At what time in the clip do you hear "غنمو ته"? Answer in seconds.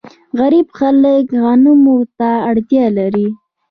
1.43-2.29